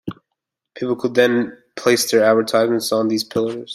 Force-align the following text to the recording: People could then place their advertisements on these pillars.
People 0.73 0.95
could 0.95 1.13
then 1.13 1.55
place 1.75 2.09
their 2.09 2.23
advertisements 2.23 2.91
on 2.91 3.07
these 3.07 3.23
pillars. 3.23 3.69